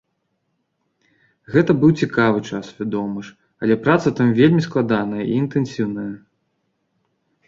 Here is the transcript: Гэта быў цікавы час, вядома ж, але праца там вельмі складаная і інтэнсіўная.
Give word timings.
Гэта 1.55 1.71
быў 1.83 1.91
цікавы 2.05 2.39
час, 2.49 2.65
вядома 2.79 3.19
ж, 3.27 3.33
але 3.65 3.77
праца 3.83 4.13
там 4.21 4.31
вельмі 4.39 4.61
складаная 4.69 5.21
і 5.27 5.31
інтэнсіўная. 5.43 6.07